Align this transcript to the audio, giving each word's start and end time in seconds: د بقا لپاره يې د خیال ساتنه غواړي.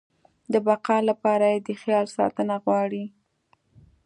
د 0.51 0.53
بقا 0.67 0.97
لپاره 1.09 1.45
يې 1.53 1.59
د 1.67 1.69
خیال 1.81 2.05
ساتنه 2.17 2.55
غواړي. 2.63 3.05